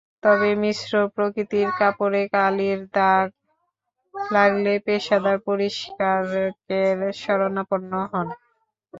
[0.23, 3.27] তবে মিশ্র প্রকৃতির কাপড়ে কালির দাগ
[4.31, 8.27] লাগলে পেশাদার পরিষ্কারকের শরণাপন্ন হোন।